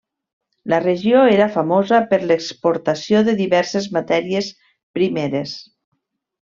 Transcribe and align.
La 0.71 0.79
regió 0.85 1.19
era 1.33 1.47
famosa 1.57 1.99
per 2.15 2.19
l'exportació 2.25 3.23
de 3.29 3.37
diverses 3.45 3.89
matèries 4.01 4.53
primeres. 5.01 5.57